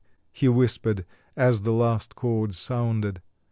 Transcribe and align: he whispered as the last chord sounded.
he 0.31 0.49
whispered 0.49 1.05
as 1.35 1.61
the 1.61 1.69
last 1.71 2.15
chord 2.15 2.55
sounded. 2.55 3.21